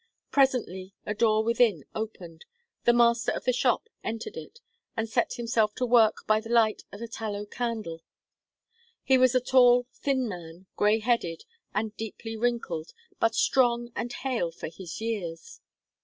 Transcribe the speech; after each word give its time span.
Presently 0.31 0.95
a 1.05 1.13
door 1.13 1.43
within 1.43 1.83
opened, 1.93 2.45
the 2.85 2.91
master 2.91 3.31
of 3.33 3.43
the 3.43 3.53
shop 3.53 3.87
entered 4.03 4.35
it, 4.35 4.59
and 4.97 5.07
set 5.07 5.35
himself 5.35 5.75
to 5.75 5.85
work 5.85 6.25
by 6.25 6.39
the 6.39 6.49
light 6.49 6.81
of 6.91 7.03
a 7.03 7.07
tallow 7.07 7.45
candle. 7.45 8.01
He 9.03 9.19
was 9.19 9.35
a 9.35 9.39
tall, 9.39 9.85
thin 9.93 10.27
man, 10.27 10.65
grey 10.75 10.97
headed 11.01 11.45
and 11.75 11.95
deeply 11.97 12.35
wrinkled, 12.35 12.93
but 13.19 13.35
strong 13.35 13.91
and 13.95 14.11
hale 14.11 14.49
for 14.49 14.69
his 14.69 15.01
years. 15.01 15.61